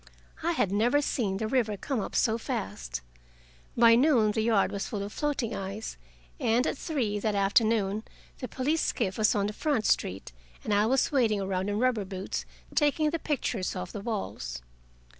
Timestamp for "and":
6.39-6.65, 10.63-10.73